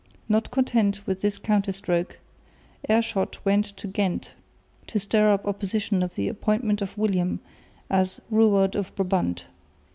Not 0.27 0.49
content 0.49 1.05
with 1.05 1.21
this 1.21 1.37
counter 1.37 1.71
stroke, 1.71 2.17
Aerschot 2.89 3.37
went 3.45 3.65
to 3.77 3.87
Ghent 3.87 4.33
to 4.87 4.97
stir 4.99 5.31
up 5.31 5.45
opposition 5.47 5.99
to 5.99 6.07
the 6.07 6.27
appointment 6.27 6.81
of 6.81 6.97
William 6.97 7.39
as 7.87 8.19
Ruward 8.31 8.73
of 8.75 8.95
Brabant. 8.95 9.45